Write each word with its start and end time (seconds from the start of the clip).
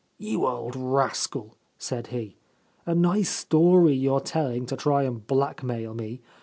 'You 0.31 0.47
old 0.47 0.75
rascal!' 0.75 1.57
said 1.77 2.07
he.' 2.07 2.35
A 2.87 2.95
nice 2.95 3.29
story 3.29 3.93
you 3.93 4.15
are 4.15 4.19
telling 4.19 4.65
to 4.65 4.75
try 4.75 5.03
and 5.03 5.27
blackmail 5.27 5.93
me 5.93 6.21